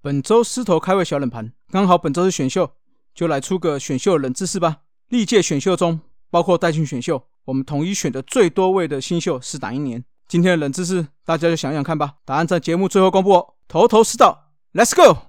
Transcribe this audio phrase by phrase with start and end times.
[0.00, 2.70] 本周狮头开胃小冷盘，刚好本周是选秀，
[3.12, 4.82] 就来出个选秀冷知识吧。
[5.08, 6.00] 历届选秀中，
[6.30, 10.04] 包括代训选秀，我们统一选的最多位的新秀是哪一年？
[10.28, 12.14] 今天的冷知识，大家就想想看吧。
[12.24, 13.54] 答案在节目最后公布哦。
[13.66, 15.27] 头头是道，Let's go。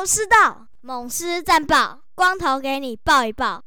[0.00, 3.62] 头头是道，猛狮战报，光头给你报一报。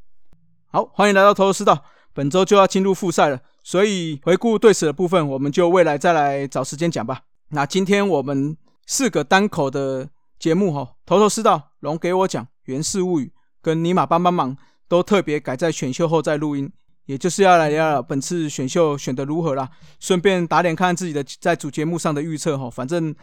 [0.71, 1.85] 好，欢迎来到头头是道。
[2.11, 7.21] 本周就要进入复赛了，所以回顾对史的部分，我们就未来再来找时间讲吧。
[7.49, 8.57] 那今天我们
[8.87, 14.57] 四个单口的节目哈，头头是道，龙给我讲，源氏物语跟尼玛帮帮忙
[14.87, 16.67] 都特别改在选秀后再录音，
[17.05, 19.69] 也就是要来聊聊本次选秀选的如何啦，
[19.99, 23.15] 顺便打脸看看自己的在主节目上的预测哈，反正。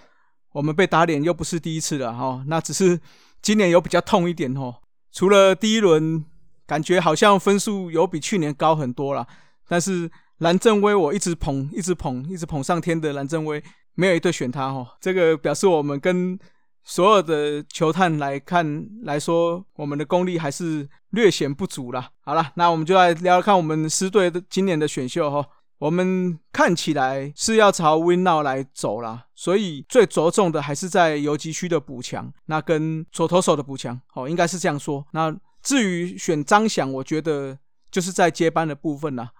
[0.52, 3.00] 我们被打脸又不是第一次了哈，那只是
[3.40, 4.76] 今年有比较痛一点哦。
[5.12, 6.24] 除了第一轮
[6.66, 9.26] 感觉好像分数有比去年高很多了，
[9.68, 13.62] 但是蓝正威我一直捧，一直捧，一直捧上天的蓝正威
[13.94, 14.86] 没有一队选他哦。
[15.00, 16.38] 这个表示我们跟
[16.82, 22.08] 所有的球探来看来说，我们的功力还是略显不足啦。
[22.22, 25.46] 好了，那我们就来聊聊看我们狮队的今年的选秀哈。
[25.80, 35.02] 我们看起来是要朝 Win Now 来走啦，所以最着重的还是在游击区的补强，那跟左投手的补强，哦，应该是这样说。
[35.12, 37.58] 那至于选张翔，我觉得
[37.90, 39.30] 就是在接班的部分啦。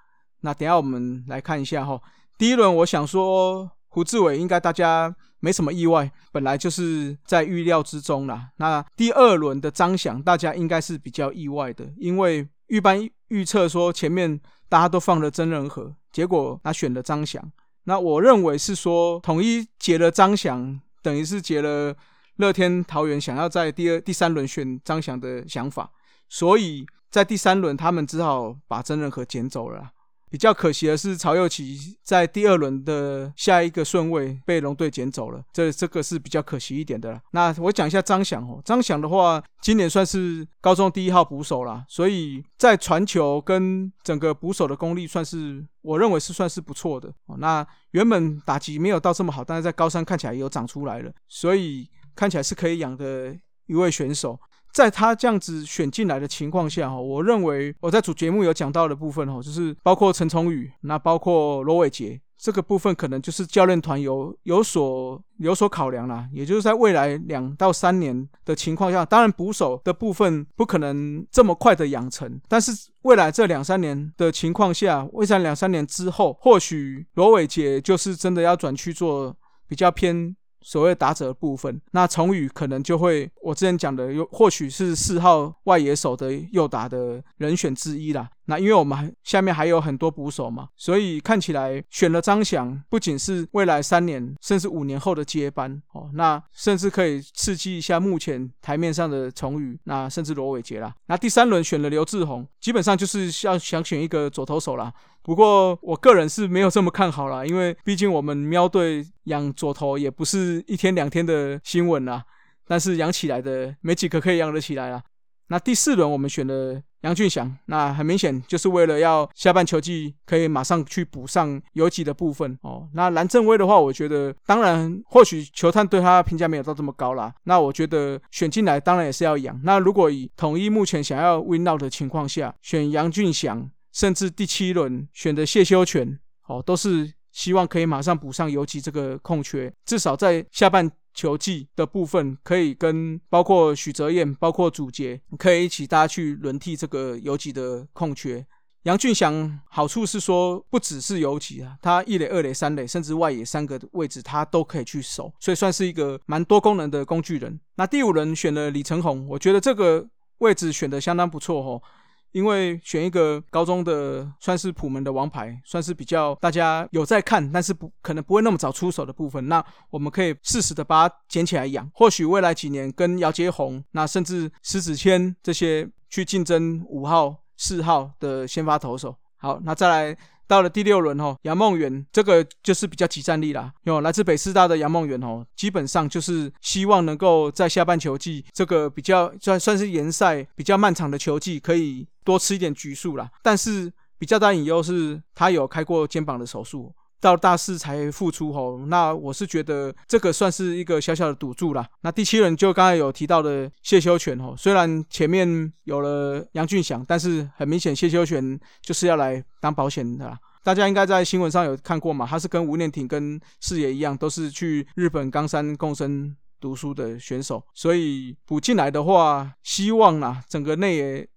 [0.41, 2.01] 那等下我们来看一下哈，
[2.39, 8.49] 第一轮我想说胡志伟应该大家没什么意外，本来就是在预料之中啦。
[8.57, 12.99] 那第二轮的张翔，大家应该是比较意外的，因为预班
[13.31, 15.93] 预测说前面大家都放了真人和。
[16.13, 17.43] 结果他选了张翔，
[17.85, 21.97] 那我认为是说统一结了张翔，等于是结了
[22.37, 25.91] 乐天桃园想要在第二、第三轮选张翔的想法，
[26.29, 29.93] 所以在第三轮他们只好把真人和捡走了。
[30.31, 37.21] 比较可惜的是，曹佑奇在第二轮的下一个顺位被龙队捡走了，这这个是比较可惜一点的。
[37.33, 47.37] 那我讲一下张翔哦，张翔的话，今年算是高中第一号捕手啦，所以在传球跟整个捕手的功力，算是我认为是算是不错的哦。
[47.39, 53.37] 那原本打击没有到这么好，但是在高三看起来有长出来了，所以看起来是可以养的
[53.67, 54.39] 一位选手。
[54.73, 66.27] 在他这样子选进来的情况下，哈，我认为我在主节目有讲到的部分，哈，就是包括陈崇宇，那包括罗伟杰这个部分，可能就是教练团有有所有所考量啦。
[66.33, 72.73] 也就是在未来两到三年的情况下，当然捕手的部分不可能这么快的养成，但是
[73.03, 79.37] 未来这两三年的情况下，未来两三年之后，或许罗伟杰就是真的要转去做
[79.69, 80.35] 比较偏。
[80.63, 88.29] 所谓打者部分，那重宇可能就会我之前讲的，又或许是四号外野手的右打的人选之一啦。
[88.51, 100.93] 那因为我们下面还有很多捕手嘛，所以看起来选了张翔，不仅是未来三年甚至五年后的接班哦，那甚至可以刺激一下目前台面上的崇宇，那甚至罗伟杰啦。
[101.07, 104.93] 那第三轮选了刘志宏，基本上就是要想选一个左投手啦。
[105.23, 112.25] 不过我个人是没有这么看好啦，因为毕竟我们喵队养左投也不是一天两天的新闻啦，
[112.67, 115.01] 但是养起来的没几个可以养得起来啦。
[115.49, 122.89] 那第四轮我们选了杨俊祥，那很明显就是为了要下半球季可以马上去补上游击的部分哦。
[122.93, 127.35] 那蓝正威的话，我觉得当然或许球探对他评价没有到这么高啦。
[127.45, 129.59] 那我觉得选进来当然也是要养。
[129.65, 140.91] 那如果以统一目前想要 win out 的情况下，选杨俊祥，甚至第七轮选的谢修全，哦，都是希望可以马上补上游击这个空缺，至少在下半。
[141.15, 148.47] 球技的部分可以跟包括许哲彦、包括祖杰，可以一起大家去轮替这个游击的空缺。
[148.85, 157.61] 杨俊祥好处是说，不只是游击啊，他一垒、二垒、三垒，甚至外野三个位置他都可以去守，所以算是一个蛮多功能的工具人。
[157.75, 160.09] 那第五轮选了李成宏，我觉得这个
[160.39, 161.83] 位置选的相当不错哦。
[162.33, 179.17] 因为选一个高中的算是普门的王牌，算是比较大家有在看，但是不可能不会那么早出手的部分，那我们可以适时的把它捡起来养，或许未来几年跟姚杰宏，那甚至石子谦这些去竞争五号、四号的先发投手。
[179.37, 180.17] 好，那再来。
[180.51, 183.73] 到了第六轮哦，杨梦圆这个就是比较集战力啦。
[183.85, 193.31] 哟来自北师大的杨梦圆哦，基本上就是希望能够在下半球季这个比较算算是联赛比较漫长的球季，可以多吃一点局数啦。
[193.45, 196.93] 但是比较大隐忧是他有开过肩膀的手术。
[197.21, 201.87] 到大四才复出吼，那我是觉得这个算是一个小小的赌注啦。
[202.01, 210.37] 那第七轮就刚才有提到的谢修全吼，虽然前面有了杨俊祥，但是很明显谢修全就是要来当保险的。
[210.63, 212.27] 大家应该在新闻上有看过嘛？
[212.27, 221.29] 他是跟吴念挺、跟四爷一样，都是去日本冈山共生读书的选手，所以补进来的话，希望啦整个内野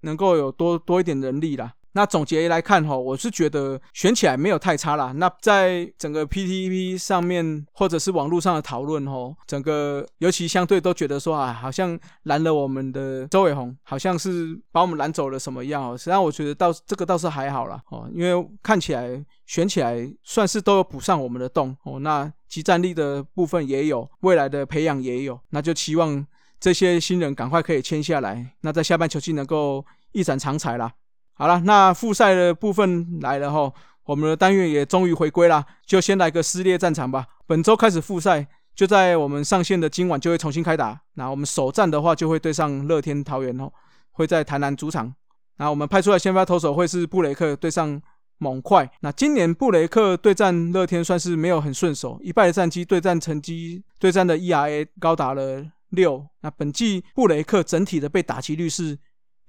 [0.00, 1.72] 能够有多多一点人力啦。
[1.96, 5.12] 那总结来看哈，我是觉得选起来没有太差啦。
[5.16, 15.96] 那在整个 PTP 上面或者是网络上的讨论哈，整个尤其相对都觉得说啊，好像拦了我们的周伟宏，好像是把我们拦走了什么样哦。
[15.96, 21.98] 实际上我觉得倒这个倒是还好啦哦，因为看起来选起来算是都有补上我们的洞哦。
[22.00, 26.26] 那集战力的部分也有，未来的培养也有，那就期望
[26.60, 29.82] 这些新人赶快可以签下来，那在下半球季能够
[30.12, 30.92] 一展长才啦。
[31.38, 33.70] 好了，那复赛的部分来了哈，
[34.04, 37.26] 我们的单元也终于回归了，就先来个撕裂战场吧。
[37.46, 40.98] 本周开始复赛，就在我们上线的今晚就会重新开打。
[41.12, 43.70] 那我们首战的话就会对上乐天桃园哦，
[44.12, 45.14] 会在台南主场。
[45.58, 48.00] 那我们派出来先发投手会是布雷克对上
[48.38, 48.90] 猛快。
[49.00, 56.26] 那今年布雷克对战乐天算是没有很顺手，一败的战绩对战成绩对战的 ERA 高达了六。
[56.40, 58.98] 那本季布雷克整体的被打击率是。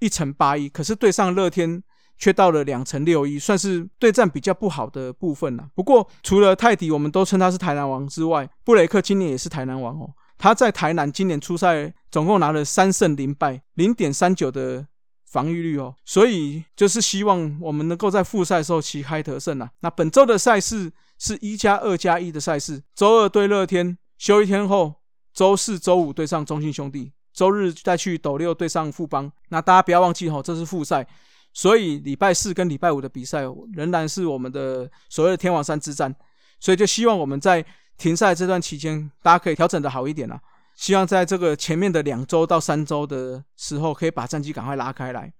[0.00, 1.82] 一成八一，可是对上乐天
[2.18, 5.68] 却到了两成六一，算是对战比较不好的部分了。
[5.74, 10.10] 不过除了泰迪，我们都称他是台南王之外，布雷克今年也是台南王哦。
[10.36, 14.86] 他在台南今年出赛总共拿了三胜零败，零点三九的
[15.26, 15.94] 防御率哦。
[16.04, 19.68] 所以就是希望我们能够在复赛的时候旗开得胜啊。
[19.80, 24.94] 那本周的赛事是一加二加一的赛事，周二对乐天，休一天后，
[25.34, 27.12] 周四周五对上中信兄弟。
[27.38, 31.06] 周日再去斗六对上富邦，那大家不要忘记哈，这是复赛，
[31.52, 33.42] 所以礼拜四跟礼拜五的比赛
[33.74, 36.12] 仍然是我们的所谓的天王山之战，
[36.58, 37.64] 所以就希望我们在
[37.96, 40.40] 停赛这段期间，大家可以调整的好一点啦。
[40.74, 45.32] 希望在这个前面的两周到三周的时候，可以把战绩赶快拉开来。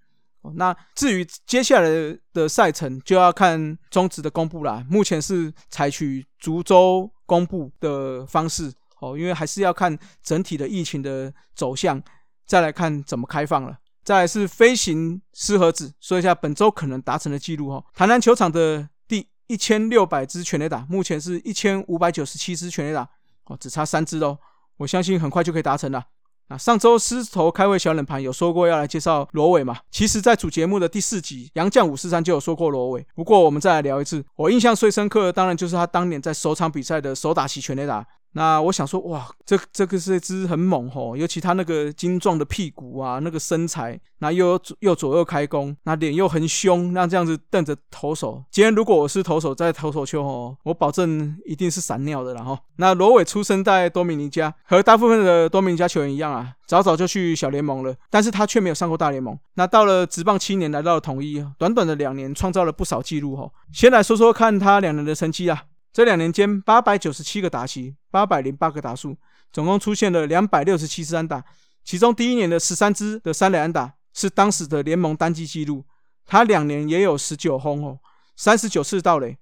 [0.54, 4.86] 那至于接下来的赛程，就要看中职的公布啦。
[4.88, 8.72] 目前是采取逐周公布的方式。
[9.00, 12.02] 哦，因为还是要看整体的疫情的走向，
[12.46, 13.78] 再来看怎么开放了。
[14.04, 17.84] 再来是飞行失盒子，说一下本周可能达成的记录哈。
[17.94, 23.08] 台南球场的第一千六百支全垒打，目前是一千五百九十七支全垒打，
[23.44, 24.38] 哦，只差三支哦。
[24.78, 26.02] 我相信很快就可以达成了。
[26.46, 29.76] 啊，上周狮子头开会小冷盘有说过要来介绍罗伟嘛？
[29.90, 33.06] 其实，在主节目的第四集杨将五四三就有说过罗伟。
[33.14, 38.06] 不过我们再来聊一次，我印象最深刻的当然就是他当年在首场比赛的手打席全垒打。
[38.32, 48.44] 那我想说，哇，这这个是一只很猛吼，尤其他那个精壮的屁股啊，那个身材，那又又左右开弓，那脸又很凶，那这样子瞪着投手。
[48.50, 59.36] 今天如果我是投手在投手球吼，我保证一定是闪尿的了哈，那罗伟出生在多米尼加，和大部分的多米尼加球员一样啊，早早就去小联盟了，但是他却没有上过大联盟。
[59.54, 63.52] 那到了职棒七年，来到了统一，短短的两年，创造了不少记录吼。
[63.72, 65.64] 先来说说看他两年的成绩啊。
[65.98, 69.16] 这两年间，八百九十七个打席，八百零八个打数，
[69.52, 71.44] 总共出现了两百六十七支安打。
[71.82, 75.84] 其中第一年的十三支的三垒安打是当时的联盟单季纪录。
[76.24, 77.98] 他两年也有十九轰哦，
[78.36, 79.36] 三十九次盗垒，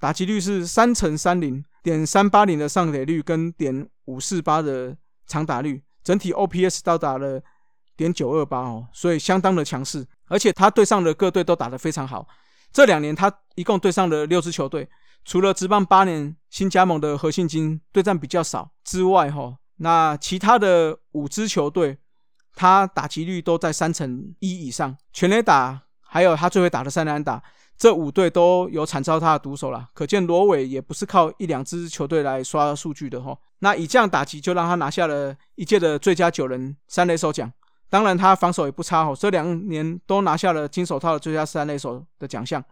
[0.00, 4.96] 打击率是三乘三零点三八零的上垒率跟点五四八的
[5.28, 7.40] 长打率，整体 OPS 到达了
[7.96, 10.04] 点九二八哦，所以相当的强势。
[10.26, 12.26] 而且他对上的各队都打得非常好。
[12.72, 14.88] 这两年他一共对上了六支球队。
[15.24, 21.98] 除了职棒八年新加盟的何信金对战比较少之外，哈，那其他的五支球队，
[22.54, 27.42] 他打击率都在三成一以上，全垒打还有他最会打的三垒打，
[27.78, 29.88] 这五队都有惨遭他的毒手了。
[29.94, 33.36] 可见罗伟也不是靠一两支球队来刷数据的哈。
[33.60, 37.50] 那以这样打击就让他拿下了一届的最佳九人三垒手奖。
[37.88, 42.62] 当然他防守也不差哈，这两年都拿下了金手套的最佳三垒手的奖项。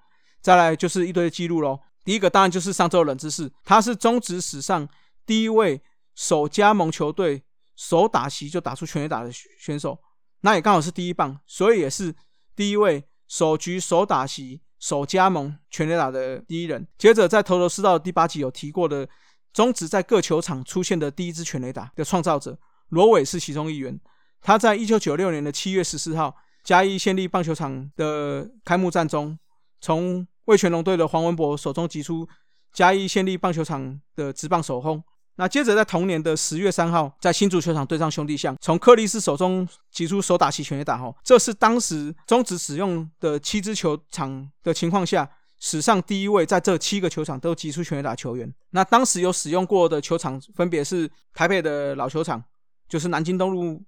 [0.40, 1.78] 再来就是一堆记录喽。
[2.04, 4.88] 第一个当然就是上周冷知识，他是中职史上
[5.26, 5.83] 第一位
[6.14, 7.42] 首加盟球队
[7.76, 9.99] 首打席就打出全垒打的选手，
[10.40, 12.14] 那也刚好是第一棒，所以也是
[12.57, 16.87] 第一位首局首打席首加盟全垒打的第一人。
[16.99, 19.09] 接着在头头是道第八集有提过的
[19.52, 23.99] 中职在各球场出现的第一支全垒打的创造者罗伟是其中一员。
[24.40, 29.38] 他在一九九六年的七月十四号嘉义县立棒球场的开幕战中，
[29.80, 32.28] 从 魏全龙队的黄文博手中击出
[32.73, 35.00] 嘉义县立棒球场的直棒首轰，
[35.37, 45.30] 那接着在同年的十月三号，在新足球场对上兄弟象，从克里斯手中击出手打旗全垒打，后，这是当时终止使用的七支球场的情况下，
[45.61, 48.52] 史上第一位在这七个球场都击出全垒打球员。
[48.71, 52.42] 那当时有使用过的球场分别是台北的老球场，
[52.88, 53.80] 就是南京东路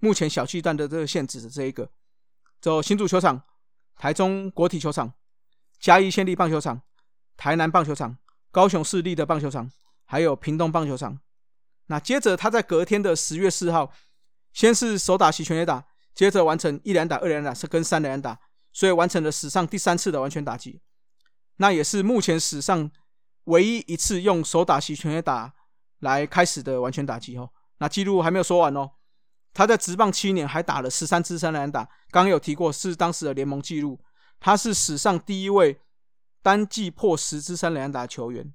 [0.00, 1.88] 目前小巨蛋的这个现址的这一个，
[2.60, 3.40] 走新足球场、
[3.96, 5.12] 台中国体球场、
[5.80, 6.82] 嘉义县立棒球场、
[7.36, 8.18] 台南棒球场、
[8.52, 9.68] 高雄市立的棒球场。
[10.12, 11.20] 还有屏东棒球场，
[11.86, 13.92] 那接着他在隔天的十月四号，
[14.52, 18.40] 先是手打席全垒打，接着完成一连打、二连打是跟三连打，
[18.72, 20.80] 所以完成了史上第三次的完全打击，
[21.58, 22.90] 那也是目前史上
[23.44, 25.54] 唯一一次用手打席全垒打
[26.00, 27.48] 来开始的完全打击哦。
[27.78, 28.90] 那记录还没有说完哦，
[29.54, 34.00] 他在职棒七年还打了十三支三连打，刚刚有提过是当时的联盟纪录，
[34.40, 35.78] 他是史上第一位
[36.42, 38.52] 单季破十支三连打球员。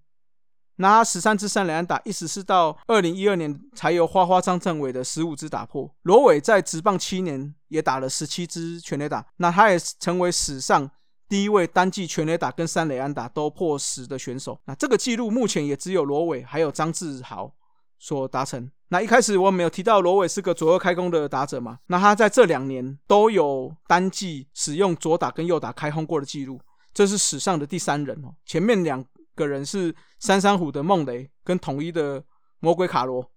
[0.78, 5.90] 拿十三支三连打，一直是到二零一二年才由花花张振伟的十五支打破。
[6.02, 10.92] 罗伟在职棒七年也打了十七支全垒打，那他也成为史上
[11.30, 14.60] 第一位单季全垒打跟三垒安打都破十的选手。
[14.66, 17.56] 那这个记录目前也只有罗伟还有张志豪
[17.98, 18.70] 所达成。
[18.90, 21.80] 那一开始我没有提到罗伟是个左右开弓的打者嘛？
[21.88, 26.60] 那他在这两年都有单季使用左打跟右打开轰过的记录，
[26.94, 28.34] 这是史上的第三人哦。
[28.46, 29.06] 前面两。
[29.38, 32.24] 个人是三山虎的孟雷跟统一的
[32.62, 33.30] 魔鬼卡罗，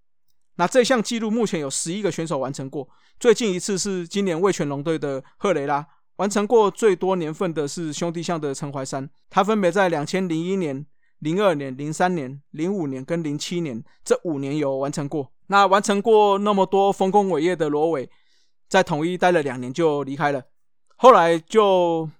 [0.54, 2.88] 那这项记录目前有十一个选手完成过，
[3.18, 5.84] 最近一次是今年味全龙队的赫雷拉
[6.18, 10.86] 完成过，最多年份的是兄弟象的陈怀山，他分别在两千零一年、
[11.18, 15.32] 零二年、零三年、零五年跟零七年这五年有完成过。
[15.46, 18.10] 那完成过那么多丰功伟业的罗伟，
[18.68, 20.42] 在统一待了两年就离开了，
[20.96, 22.10] 后来就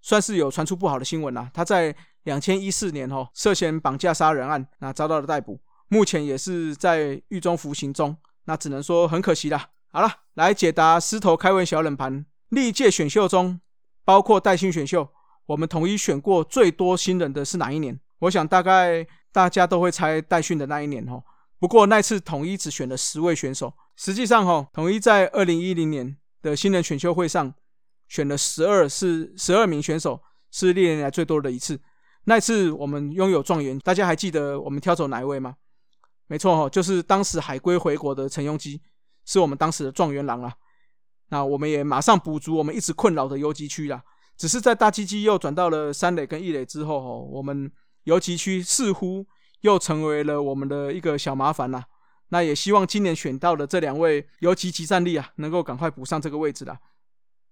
[0.00, 1.94] 算是有传出不好的新闻啦，他在。
[2.24, 8.14] 两千一四年，哦，涉嫌绑架杀人案，那遭到了逮捕，目前也是在狱中服刑中，
[8.44, 9.70] 那只能说很可惜啦。
[9.90, 13.58] 好了，来解答狮头开胃小冷盘，历届选秀中，
[14.04, 15.08] 包括带薪选秀，
[15.46, 17.98] 我们统一选过最多新人的是哪一年？
[18.20, 21.22] 我想大概大家都会猜代训的那一年，哈。
[21.58, 27.52] 不过那次统一只选了十位选手，实际上，哈，统一在二零一零年的新人选秀会上
[28.06, 30.22] 选了十二，是十二名选手，
[30.52, 31.80] 是历年来最多的一次。
[32.24, 35.56] 那次我们拥有状元，大家还记得我们挑走哪一位吗？
[36.26, 38.80] 没错哈，就是当时海归回国的陈庸基，
[39.24, 40.52] 是我们当时的状元郎啊。
[41.30, 44.02] 那我们也马上补足我们一直困扰的游击区啦。
[44.36, 47.70] 只是在大基基又转到了三垒跟一垒之后，哈，我们
[48.04, 49.26] 游击区似乎
[49.60, 51.84] 又成为了我们的一个小麻烦啦。
[52.30, 56.78] 那也希望今年选到的这两位游击集战力啊，能够赶快补上这个位置啦。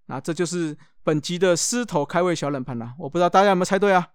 [0.05, 2.93] 那这就是本集的狮头开胃小冷盘啦。
[2.99, 4.07] 我不知道大家有没有猜对啊？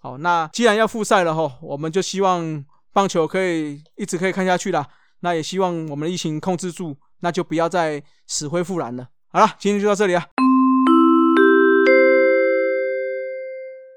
[0.00, 4.86] 好，那既然要复赛了哈，我们就希望棒球可以一直可以看下去啦。
[5.20, 9.08] 那也希望我们的疫情控制住，那就不要再死灰复燃了。
[9.28, 10.53] 好了，今天就到这里啊。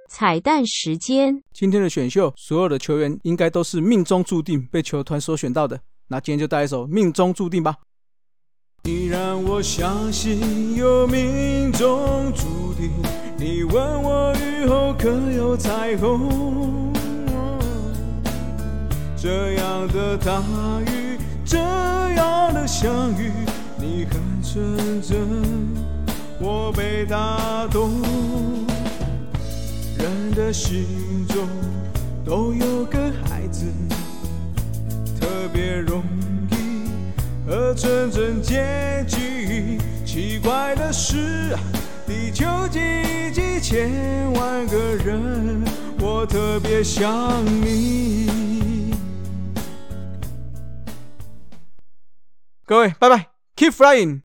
[0.08, 5.80] 彩蛋时间，今天的选秀，所有的球员应该都是命中注定被球团所选到的。
[6.08, 7.76] 那今天就带一首《命中注定》吧。
[8.84, 12.90] 你让我相信有命中注定。
[13.38, 16.94] 你问我雨后可有彩虹？
[19.18, 20.42] 这样的大
[20.88, 23.32] 雨，这样的相遇，
[23.78, 25.20] 你很纯真，
[26.40, 28.67] 我被打动。
[30.08, 31.46] 人的心中
[32.26, 33.66] 都有个孩子，
[35.20, 36.02] 特别容
[36.52, 39.78] 易和纯真接近。
[40.06, 41.58] 奇怪的是。
[42.06, 42.80] 地球几
[43.34, 45.62] 几千万个人，
[46.00, 48.94] 我特别想你。
[52.66, 54.22] 各位，拜拜，Keep flying。